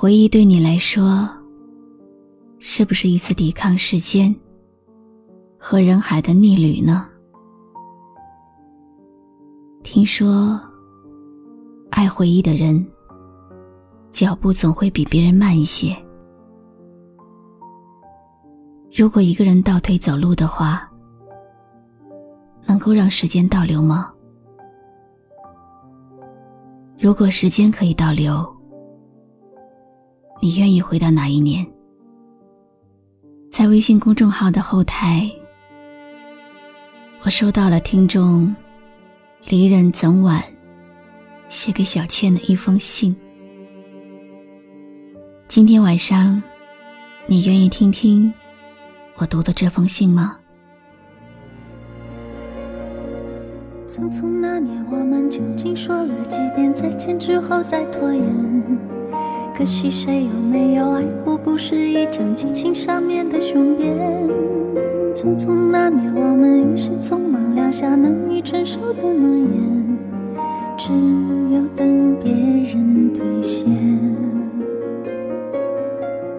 [0.00, 1.28] 回忆对你来说，
[2.60, 4.32] 是不是一次抵抗时间
[5.58, 7.08] 和人海的逆旅呢？
[9.82, 10.56] 听说，
[11.90, 12.86] 爱回忆的人，
[14.12, 15.96] 脚步总会比别人慢一些。
[18.94, 20.88] 如果一个人倒退走路的话，
[22.66, 24.12] 能够让时间倒流吗？
[27.00, 28.48] 如果时间可以倒流，
[30.40, 31.66] 你愿意回到哪一年？
[33.50, 35.28] 在微信公众号的后台，
[37.24, 38.54] 我收到了听众
[39.46, 40.40] 离人怎晚
[41.48, 43.16] 写给小倩的一封信。
[45.48, 46.40] 今天晚上，
[47.26, 48.32] 你愿意听听
[49.16, 50.38] 我读的这封信吗？
[53.88, 58.97] 匆匆那年，我们究竟说了几遍再见之后再拖延？
[59.58, 63.92] 可惜谁有没有爱过，不是一张激情上面的雄辩。
[65.12, 69.98] 匆匆那年，我们一时匆忙撂下难以承受的诺言，
[70.76, 70.92] 只
[71.52, 73.68] 有等别人兑现。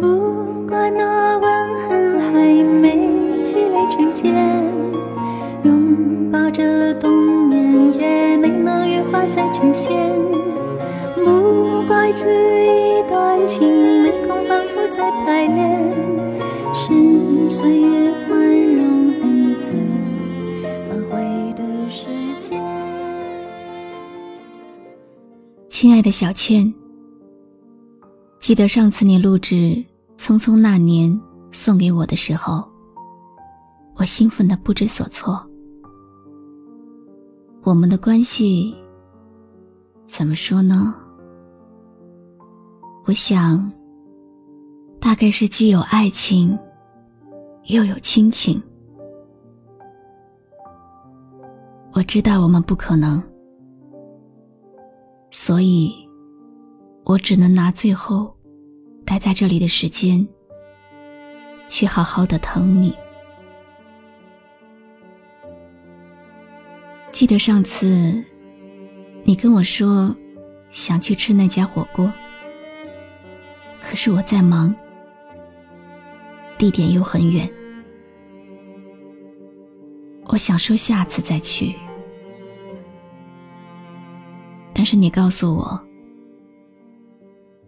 [0.00, 1.46] 不怪那吻
[1.86, 3.10] 痕还没
[3.44, 4.32] 积累成茧，
[5.64, 9.92] 拥抱着冬眠也没能羽化再成仙。
[11.22, 12.61] 不怪这
[16.74, 19.72] 是岁月宽容恩赐
[20.88, 22.06] 反悔的时
[22.40, 22.62] 间。
[25.68, 26.72] 亲爱的小倩，
[28.40, 29.54] 记得上次你录制
[30.16, 31.10] 《匆匆那年》
[31.50, 32.66] 送给我的时候，
[33.96, 35.44] 我兴奋的不知所措。
[37.62, 38.74] 我们的关系
[40.06, 40.94] 怎么说呢？
[43.04, 43.70] 我想，
[45.02, 46.56] 大概是既有爱情，
[47.64, 48.62] 又有亲情。
[51.92, 53.20] 我知道我们不可能，
[55.32, 55.92] 所以，
[57.04, 58.32] 我只能拿最后
[59.04, 60.24] 待在这里的时间，
[61.66, 62.94] 去好好的疼你。
[67.10, 68.24] 记得上次，
[69.24, 70.14] 你跟我说
[70.70, 72.10] 想去吃那家火锅，
[73.82, 74.74] 可是我在忙，
[76.62, 77.50] 地点又很远。
[80.26, 81.74] 我想说下次再去，
[84.72, 85.80] 但是你告诉我，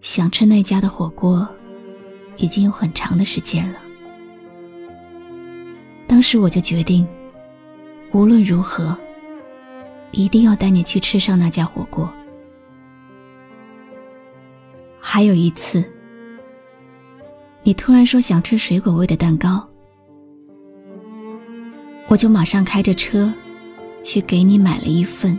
[0.01, 1.45] 想吃那家的火锅
[2.37, 3.81] 已经有很长的时间了。
[6.07, 7.05] 当时我就决定，
[8.13, 8.97] 无论如何。
[10.13, 12.09] 一定要带你去吃上那家火锅。
[15.01, 15.85] 还有一次，
[17.67, 19.67] 你突然说想吃水果味的蛋糕，
[22.09, 23.33] 我就马上开着车
[24.03, 25.37] 去给你买了一份。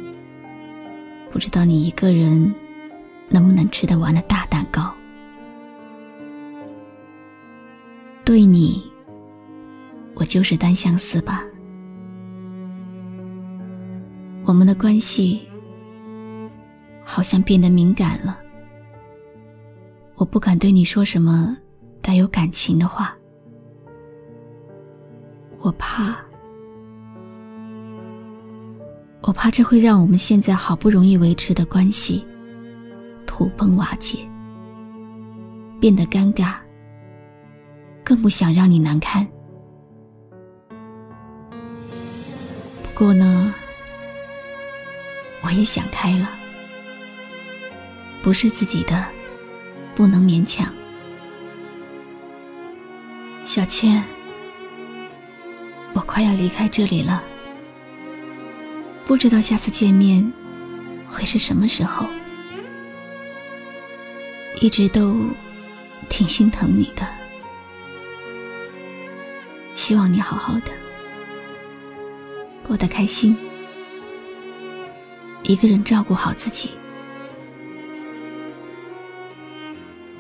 [1.31, 2.51] 不知道你一个人
[3.29, 4.91] 能不能吃得完的大蛋糕？
[8.23, 8.83] 对你，
[10.15, 11.43] 我就是单相思吧。
[14.45, 15.47] 我们的关系
[17.03, 18.39] 好像变得敏感了，
[20.15, 21.55] 我不敢对你说什么
[22.05, 23.17] 带有感情的话，
[25.57, 26.15] 我怕，
[29.21, 32.23] 我怕这会让我们现在好不容易维持的关系
[33.25, 34.19] 土崩瓦解，
[35.81, 36.57] 变得尴尬，
[38.03, 39.27] 更不想让你难堪。
[42.83, 43.51] 不过呢。
[45.41, 46.27] 我也想开了，
[48.23, 49.05] 不是自己的，
[49.93, 50.71] 不能勉强。
[53.55, 54.03] 小倩，
[55.93, 57.23] 我快要离开这里了，
[59.05, 60.29] 不知道下次见面
[61.07, 62.05] 会是什么时候。
[64.59, 65.15] 一直都
[66.09, 67.07] 挺心疼你的，
[69.73, 70.71] 希望你好好的，
[72.67, 73.37] 过得开心。
[75.43, 76.71] 一个人照顾好自己，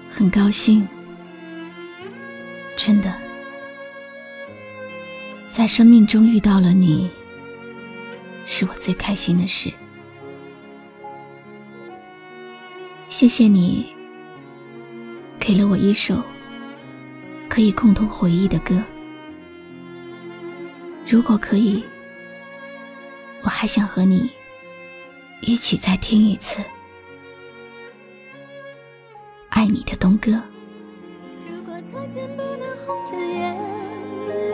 [0.09, 0.87] 很高兴，
[2.77, 3.13] 真的，
[5.55, 7.09] 在生命中遇到了你，
[8.45, 9.71] 是我最开心的事。
[13.07, 13.85] 谢谢你，
[15.39, 16.21] 给了我一首
[17.47, 18.83] 可以共同回忆的歌。
[21.07, 21.81] 如果可以，
[23.41, 24.29] 我还想和你。
[25.39, 26.59] 一起再听一次，
[29.47, 30.33] 爱你的东哥。
[31.49, 33.55] 如果再见不能红着眼，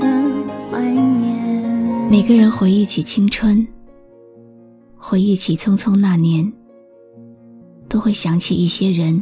[2.21, 3.67] 每个人回忆起青春，
[4.95, 6.53] 回忆起匆匆那年，
[7.89, 9.19] 都会想起一些人。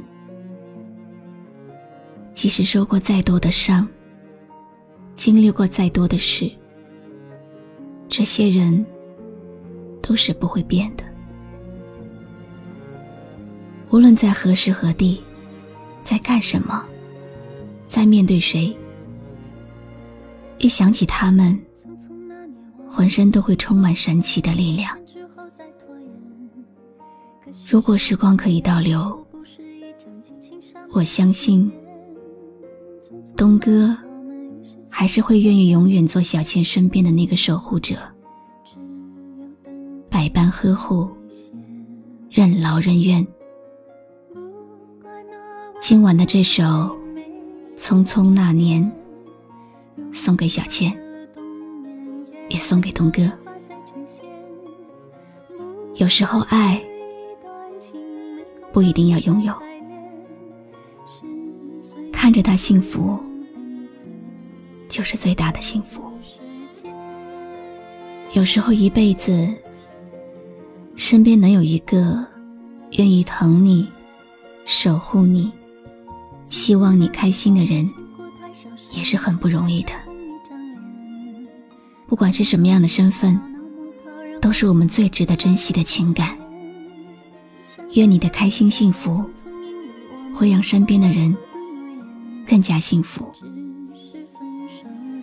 [2.34, 3.88] 即使受过再多的伤，
[5.16, 6.52] 经历过再多的事，
[8.10, 8.86] 这些人
[10.02, 11.04] 都是不会变的。
[13.92, 15.22] 无论在何时何地，
[16.04, 16.84] 在干什么，
[17.88, 18.76] 在面对谁，
[20.58, 21.58] 一想起他们，
[23.00, 24.94] 浑身都会充满神奇的力量。
[27.66, 29.26] 如果时光可以倒流，
[30.92, 31.72] 我相信。
[33.38, 33.96] 东哥，
[34.92, 37.96] 还是会愿意永远做小倩身边的那个守护者，
[40.10, 41.10] 百般呵护，
[42.30, 43.26] 任劳任怨。
[45.80, 46.64] 今晚的这首
[47.78, 48.92] 《匆匆那年》，
[50.14, 50.99] 送给小倩，
[52.50, 53.22] 也送给东哥。
[55.96, 56.82] 有时候，爱
[58.74, 59.54] 不一定要拥有，
[62.12, 63.18] 看着他幸福。
[64.90, 66.02] 就是最大的幸福。
[68.34, 69.56] 有时候一辈子，
[70.96, 72.26] 身边能有一个
[72.94, 73.88] 愿意疼你、
[74.66, 75.52] 守护你、
[76.46, 77.88] 希望你开心的人，
[78.92, 79.94] 也是很不容易的。
[82.10, 83.40] 不管是什么样的身份，
[84.42, 86.36] 都是我们最值得珍惜的情感。
[87.94, 89.24] 愿你的开心幸福，
[90.34, 91.38] 会让身边的人
[92.48, 93.32] 更加幸福。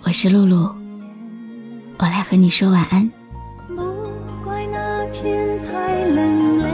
[0.04, 0.72] 我是露露，
[1.98, 3.10] 我来和你说晚安。
[3.66, 3.74] 不
[4.44, 6.68] 怪那天太冷，泪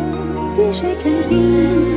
[0.56, 1.91] 滴水成冰，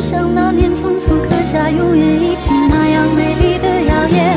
[0.00, 4.34] 就像那年匆促刻下永远一起那样美丽的谣言。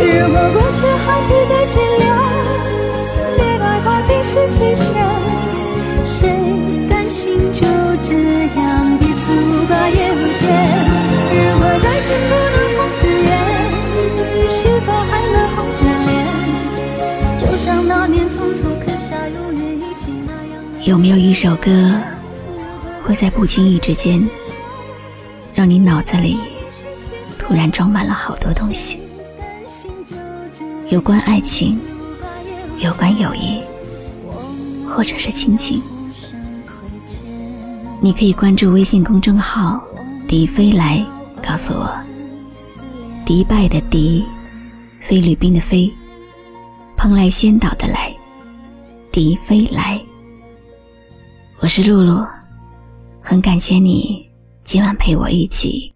[0.00, 2.04] 如果过去还值得眷恋，
[3.36, 4.84] 别太快冰释前嫌。
[6.08, 6.26] 谁
[6.90, 7.62] 甘心就
[8.02, 8.14] 这
[8.58, 10.42] 样彼此无挂也无牵？
[11.30, 13.30] 如果再见不能红着眼，
[14.50, 16.10] 是否还能红着脸？
[17.38, 20.60] 就像那年匆促刻下永远一起那样。
[20.82, 21.94] 有没有一首歌，
[23.04, 24.28] 会在不经意之间？
[25.56, 26.36] 让你脑子里
[27.38, 29.00] 突然装满了好多东西，
[30.90, 31.80] 有关爱情，
[32.76, 33.62] 有关友谊，
[34.86, 35.80] 或者是亲情。
[38.02, 39.82] 你可以关注微信公众号
[40.28, 41.02] “迪飞来”，
[41.42, 41.90] 告诉我。
[43.24, 44.26] 迪拜的迪，
[45.00, 45.90] 菲律宾的菲，
[46.98, 48.14] 蓬莱仙岛的来，
[49.10, 49.98] 迪飞来。
[51.60, 52.22] 我是露露，
[53.22, 54.25] 很感谢你。
[54.66, 55.94] 今晚陪我一起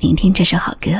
[0.00, 0.90] 聆听这首好歌。